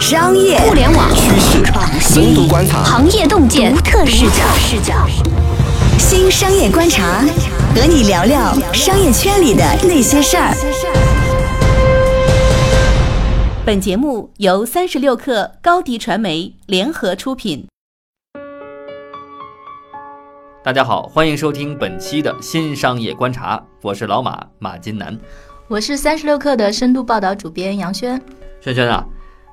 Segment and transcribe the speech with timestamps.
[0.00, 1.64] 商业、互联网、趋势、
[1.98, 4.44] 深度观察、行业洞见、独特视角。
[4.56, 4.94] 视角。
[5.98, 7.20] 新商业观察，
[7.74, 10.54] 和你聊聊商业圈里的那些事儿。
[13.66, 17.66] 本节目由三十六氪高低传媒联合出品。
[20.62, 25.18] 大家好，欢迎收听本期的新商业观察，我是老马马金南，
[25.70, 28.20] 我是三十六氪的深度报道主编杨轩。
[28.60, 29.06] 轩轩啊，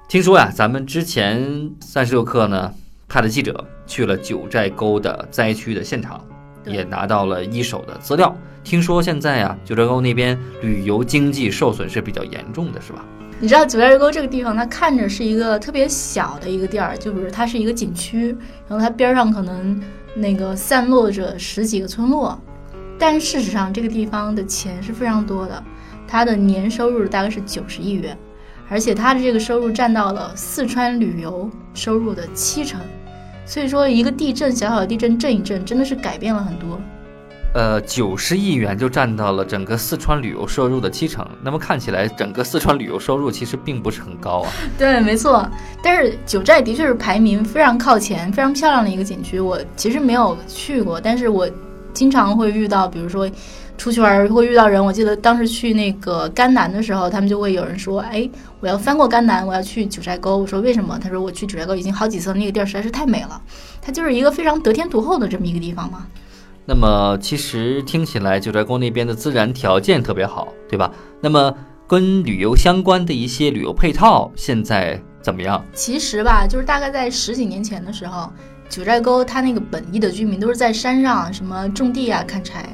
[0.10, 2.74] 听说呀，咱们之前三十六氪呢
[3.08, 6.20] 派的记者去了九寨沟的灾区的现场，
[6.66, 8.36] 也拿到了一手的资料。
[8.64, 13.06] 听说现在呀，九寨沟那边旅游经济受损是比较严重的，是吧？
[13.39, 18.36] 你知道九寨沟这个地方，它看着是一个特别小的一个地儿，就比如它是一个景区，
[18.68, 19.80] 然后它边上可能。
[20.20, 22.42] 那个散落着十几个村落，
[23.00, 25.64] 但事实上这个地方的钱是非常多的，
[26.07, 28.18] 它的年收入大概是九十亿元，
[28.69, 32.80] 而且它的这个收入占到了四川旅游收入的七成，
[33.45, 36.80] 所以说一个地震，小小的地震震一震，真的是改变了很多。
[37.53, 41.27] 呃，九十亿元就占到了整个四川旅游收入的七成。
[41.41, 44.52] 那么看起来，整个四川旅游收入其实并不是很高啊。
[44.77, 45.50] 对，没错。
[45.81, 49.39] 但是九寨的确是排名非常靠前、非常漂亮的一个景区。
[49.39, 51.50] 我其实没有去过，但是我
[51.93, 53.30] 经常会遇到，比如说
[53.77, 54.83] 出去玩会遇到人。
[54.83, 58.29] 我记得当时去那个甘南的时候，他们就会有人说：“哎，
[58.59, 63.41] 我要翻过甘南，我要去九寨沟。”我说：“为什么？”他说：“我去九寨沟已经好几次了，那个地儿实在是太美了。
[63.81, 66.05] 它就是一个非常得天独厚的这么一个地方嘛。”
[66.69, 70.91] 那么其实听起来九寨沟那边的自然条件特别好，对吧？
[71.22, 71.53] 那么
[71.88, 75.63] 跟旅游相关的一些旅游配套现在怎么样？
[75.73, 78.29] 其实吧，就是大概在十几年前的时候，
[78.69, 82.65] 九寨沟它那个本地的居民都是在山上什么种地啊、砍柴，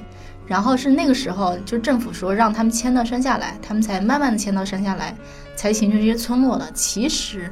[0.47, 5.15] 然后是那个时候就政府说让他们迁到山下来，他们才慢慢的迁到山下来，
[5.55, 6.69] 才形成这些村落的。
[6.73, 7.51] 其实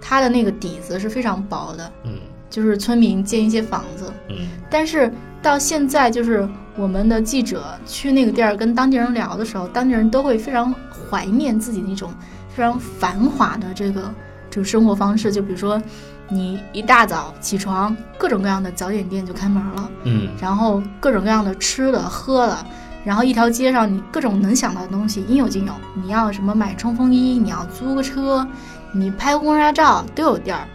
[0.00, 5.12] 它的那个底子是非常薄的，嗯，就是村民建一些房子，嗯，但是。
[5.40, 6.46] 到现在，就是
[6.76, 10.74] 我们的记者去那个地儿跟当地人聊的时候，当地人都会非常
[11.08, 12.12] 怀念自己那种
[12.48, 14.12] 非常繁华的这个
[14.50, 15.30] 这个生活方式。
[15.30, 15.80] 就比如说，
[16.28, 22.58] 你一大早起床，各种各样的早点店就开门了，嗯，然后各种各样的吃的喝的，
[23.04, 25.72] 然后一条街上你各种能想到的东西应有尽有。
[25.94, 28.46] 你要什么买冲锋衣，你要租个车，
[28.92, 30.66] 你拍婚纱照都有地儿，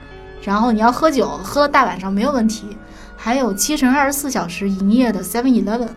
[0.42, 2.76] 然后你要喝酒，喝大晚上没有问题。
[3.16, 5.88] 还有七乘二十四小时营业的 Seven Eleven，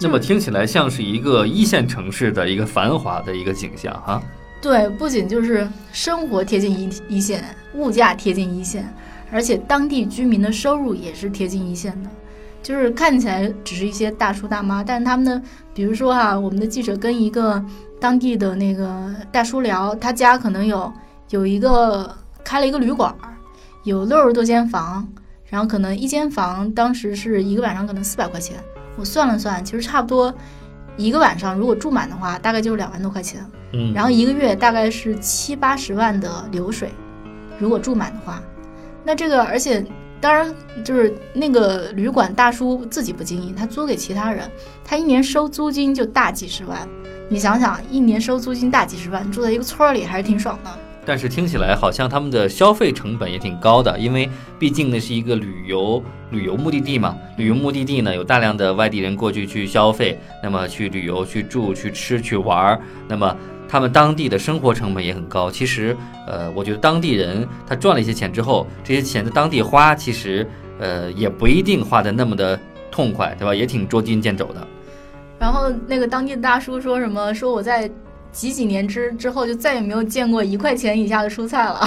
[0.00, 4.22] 那么听起来像是一个一线城市的一个繁华的一个景象哈。
[4.60, 7.42] 对，不仅就是生活贴近一一线，
[7.74, 8.86] 物价贴近一线，
[9.32, 12.10] 而且当地居民的收入也是贴近一线的。
[12.62, 17.64] 就是看起来只是一些大叔大妈，但是他们的，比如说哈，我们的记者跟一个
[17.98, 20.92] 当地的那个大叔聊，他家可能有
[21.30, 23.14] 有一个开了一个旅馆，
[23.84, 25.08] 有六十多间房。
[25.46, 28.56] 然后可能一间房当时是一个晚上可能四百块钱，
[28.94, 30.32] 我算了算，其实差不多
[31.00, 33.44] 一个晚上如果住满的话，大概就是两万多块钱。
[33.72, 36.90] 嗯，然后一个月大概是七八十万的流水，
[37.58, 38.42] 如果住满的话，
[39.02, 39.82] 那这个而且
[40.20, 44.50] 当然就是那个旅馆大叔自己不经营，他租给其他人，
[44.84, 46.86] 他一年收租金就大几十万。
[47.30, 50.70] 你想想，一年收租金大几十万，住在一个村儿里还是挺爽的。
[51.04, 54.28] 但是听起来好像他们的消费成本也挺高的，因为
[54.58, 57.16] 毕竟那是一个旅游旅游目的地嘛。
[57.36, 62.78] 旅游目的地呢，有大量的外地人过去去消费，那么去旅游、去住、去吃、去玩，
[63.08, 63.34] 那么
[63.66, 65.50] 他们当地的生活成本也很高。
[65.50, 65.96] 其实，
[66.26, 70.46] 呃，我觉得当地人他赚了一些钱之后，这些钱在当地花，其实
[70.78, 72.60] 呃也不一定花的那么的
[72.90, 73.54] 痛快，对吧？
[73.54, 74.66] 也挺捉襟见肘的。
[75.38, 77.32] 然后那个当地的大叔说什么？
[77.32, 77.90] 说我在。
[78.32, 81.80] 几几年之之后就再也没有见过一块钱以下的蔬菜了。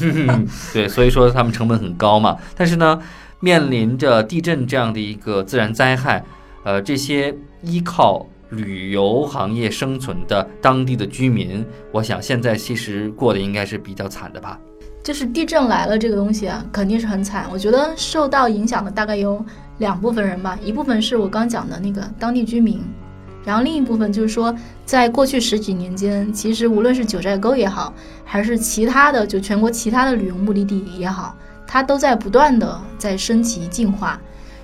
[0.72, 2.36] 对，所以说他们成本很高嘛。
[2.54, 3.00] 但是呢，
[3.40, 6.24] 面临着地震这样的一个自然灾害，
[6.64, 14.58] 呃，这些依靠旅游行业生存的当地的居民，我想现在其实过得应该是比较惨的吧。
[15.02, 17.46] 就是地震来了这个东西啊，肯定是很惨。
[17.52, 19.42] 我觉得受到影响的大概有
[19.78, 22.82] 两部分人吧，一部分是我刚讲的那个当地居民。
[23.46, 24.52] 然后另一部分就是说，
[24.84, 27.94] 在过去十几年间，其实无论是九寨沟也好，
[28.24, 31.32] 还是其他的就全国其他的旅游目的地也好，
[31.64, 34.20] 它都在不断的在升级进化。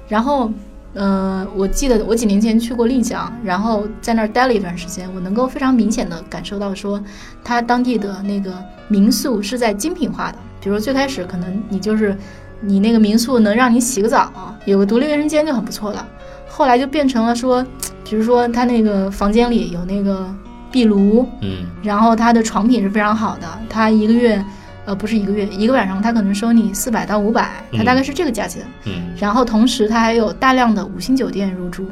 [0.09, 0.51] 然后，
[0.95, 7.01] 呃，我记得我几年前去过丽江，然后在那儿待了一段时间，我能够非常明显的感受到说，
[7.45, 8.53] 它当地的那个
[8.89, 10.39] 民宿是在精品化的。
[10.61, 12.19] 比如最开始可能你就是
[12.61, 14.33] 你那个民宿能让你洗个澡，
[14.65, 16.05] 有个独立卫生间就很不错了，
[16.49, 17.65] 后来就变成了说。
[18.05, 20.27] 比如说，他那个房间里有那个
[20.71, 24.45] 壁炉，嗯然后他的床品是非常好的，他一个月，
[24.85, 28.63] 呃，不是一个月，一个晚上他可能收你四百到五百，他大概是这个价钱。
[28.87, 31.85] 嗯然后同时他还有大量的五星酒店入住，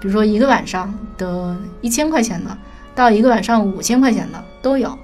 [0.00, 2.56] 比如说一个晚上的一千块钱的，
[2.94, 4.96] 到一个晚上五千块钱的都有。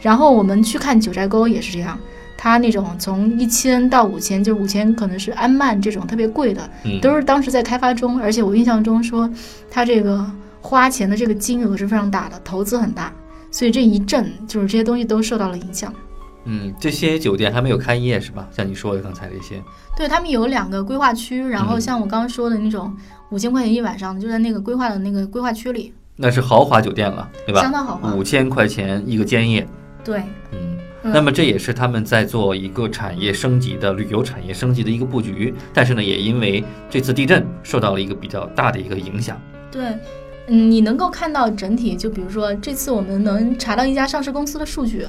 [0.00, 1.98] 然后我们去看九寨沟也是这样，
[2.36, 9.28] 它那种从一千到五千，就是五千可能是安曼这种特别贵的，嗯，都是当时在开发中，而且我印象中说
[9.70, 10.24] 它这个
[10.60, 13.12] 花钱的这个金额是非常大的，投资很大，
[13.50, 15.92] 所以这一阵就是这些东西都受到了影响。
[16.48, 18.46] 嗯，这些酒店还没有开业是吧？
[18.52, 19.60] 像你说的刚才这些，
[19.96, 22.94] 对他们有两个规划区，然后嗯像我刚刚说的那种
[23.30, 27.62] 五千块钱一晚上，就在那个规划的那个规划区里，那是豪华酒店了，对吧？
[27.62, 28.14] 相当豪华。
[28.14, 29.66] 五千块钱一个间夜，
[30.04, 30.20] 对，
[30.52, 30.75] 嗯，嗯
[31.12, 39.40] 那么这也是他们在做一个产业升级的旅游产业升级的一个布局，但是呢，也因为这次地震受到了一个比较大的一个影响。
[39.70, 39.84] 对，
[40.48, 45.06] 嗯，你能够看到整体，就比如说这次我们能查到一家上市公司的数据，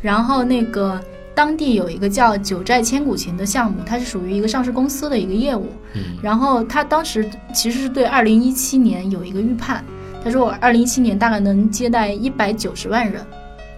[0.00, 1.00] 然后那个
[1.34, 6.16] 当地有一个叫九寨千古情的项目，它是属于一个上市公司的一个业务，嗯。
[6.22, 9.84] 然后他当时其实是对二零一七年有一个预判，
[10.22, 13.24] 他说我二零一七年大概能接待一百九十万人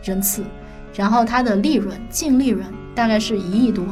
[0.02, 0.42] 人次，
[0.94, 3.84] 然后它的利润净利润大概是一亿多，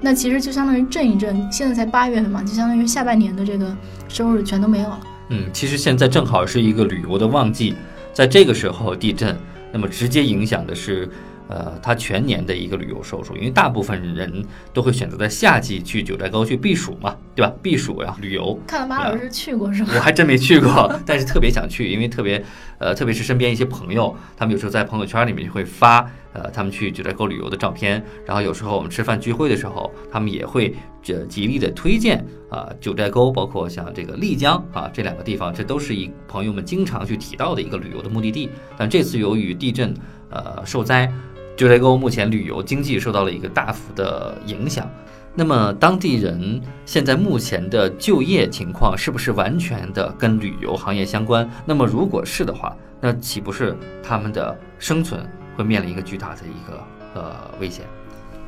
[0.00, 3.76] 那其实就相当于震一震，现在才八月份嘛，就相当于下半年的这个
[4.08, 5.00] 收入全都没有了。
[5.30, 7.74] 嗯，其实现在正好是一个旅游的旺季，
[8.12, 9.36] 在这个时候地震，
[9.72, 11.08] 那么直接影响的是。
[11.48, 17.52] 呃，它全年的一个旅游收入，因为大部分人都会选择在夏季去九寨沟去避暑嘛，对吧？
[17.62, 19.92] 避暑然后旅游，看来马老师去过是吧？
[19.94, 22.42] 我还真没去过，但是特别想去，因为特别，
[22.78, 26.00] 呃，特别是身边一些朋友，他们有时候在朋友圈里面就会发，
[26.32, 38.50] 呃，他们去九寨沟旅游的照片，然后有时候我们吃饭聚会的时候，他们也会这极力的推荐啊、九寨沟，包括像这个丽江啊这两个地方，这都是一朋友们经常去提到的一个旅游的目的地。
[38.76, 39.94] 但这次由于地震，
[40.30, 41.10] 呃，受灾，
[41.56, 44.88] 九寨沟目前旅游经济受到了一个大幅的影响。
[45.34, 51.48] 那么当地人现在目前的就业情况是不是完全的跟旅游行业相关？
[51.64, 55.26] 那么如果是的话，那岂不是他们的生存
[55.56, 56.82] 会面临一个巨大的一个
[57.14, 57.84] 呃危险？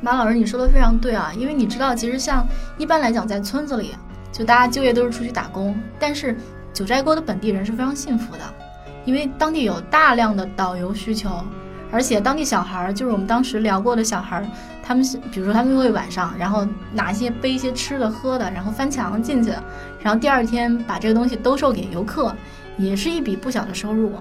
[0.01, 2.47] 马老师，你说的非常对啊，因为你知道，其实像
[2.77, 3.95] 一般来讲，在村子里，
[4.31, 6.37] 就大家就业都是出去打工，但是
[6.73, 8.41] 九寨沟的本地人是非常幸福的，
[9.05, 11.29] 因为当地有大量的导游需求，
[11.91, 14.45] 而且当地小孩儿，就是我们当时聊过的小孩儿，
[14.83, 19.51] 他们比如说他们会晚上，然后拿一些背一些吃的喝的，然后翻墙进去，
[20.01, 22.35] 然后第二天把这个东西兜售给游客，
[22.77, 24.13] 也是一笔不小的收入。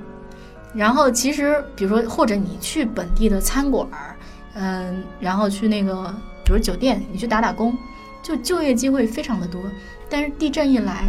[0.75, 4.15] 然后其实，比如说或者你去本地的餐馆儿。
[4.61, 6.13] 嗯，然后去那个，
[6.45, 7.79] 比如酒店，你去打打工，
[8.25, 9.63] 就就业机会非常的多。
[10.11, 11.05] 但是地震一来，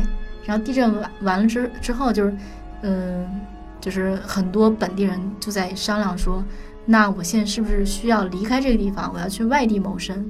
[0.46, 2.38] 然后地震完完了之之后，就是，
[2.84, 3.28] 嗯，
[3.80, 6.44] 就是很多本地人就在商量说，
[6.86, 10.30] 那我现在是不是需要离开这个地方，我要去外地谋生？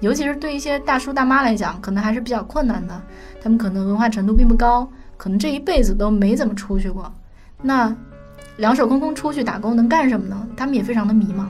[0.00, 3.02] 尤其是对一些大叔大妈来讲，可能还是比较困难的，
[3.42, 7.12] 他们可能文化程度并不高，可能这一辈子都没怎么出去过，
[7.60, 7.94] 那
[8.58, 10.48] 两手空空出去打工能干什么呢？
[10.56, 11.46] 他们也非常的迷茫。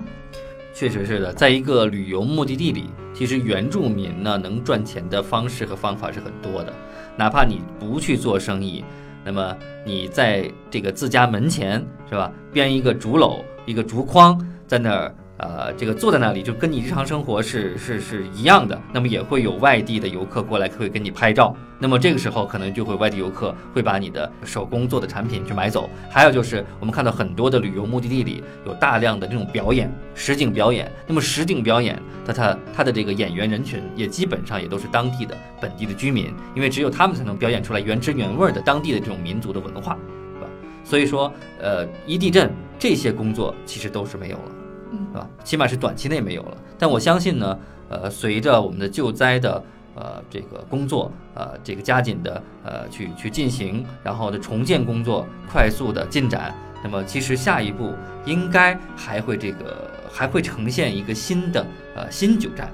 [0.75, 6.73] 确实是的，在一个旅游目的地里，其实原住民呢能赚钱的方式和方法是很多的。
[7.17, 8.85] 哪怕你不去做生意，
[9.29, 9.55] 那么
[9.85, 18.77] 你在这个自家门前是吧，编一个竹篓、一个竹筐，在那儿呃，这个坐在那里，就跟你日常生活是是是一样的。
[18.93, 21.55] 那么也会有外地的游客过来，会跟你拍照。
[21.79, 25.89] 那么这个时候，可能就会外地游客会把你的手工做的产品去买走。
[26.11, 30.91] 还有就是，我们看到很多的旅游目的地里有大量的这种表演，实景表演。
[31.07, 39.97] 那么实景表演，它它它的这个演员人群也基本上也都是当地的本地的居民，因为只有他们才能表演出来原汁原味的当地的这种民族的文化，
[40.35, 40.51] 是吧？
[40.83, 44.53] 所以说，呃，一地震这些工作其实都是没有了。
[44.93, 45.29] 嗯是吧？
[45.45, 46.57] 起码是短期内没有了。
[46.79, 49.63] 但我相信呢，呃，随着我们的救灾的
[49.95, 57.93] 呃这个工作呃这个加紧的呃去去进行，然后的重建工作快速的进展，那么其实下一步
[58.25, 62.71] 应该还会这个还会呈现一个新的呃新九寨。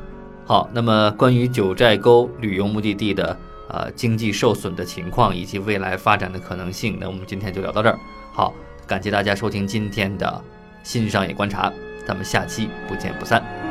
[0.47, 3.37] 好，那么关于九寨沟旅游目的地的
[3.69, 7.99] 呃经济受损的情况以及未来发展的可能性，那我们今天就聊到这儿。
[8.33, 8.53] 好，
[8.87, 10.45] 感谢大家收听今天的
[10.83, 11.73] 新商业观察。
[12.07, 13.64] 咱们下期不见不散。